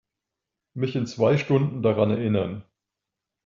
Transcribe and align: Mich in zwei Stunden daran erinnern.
Mich 0.73 0.95
in 0.95 1.05
zwei 1.05 1.37
Stunden 1.37 1.83
daran 1.83 2.09
erinnern. 2.09 2.65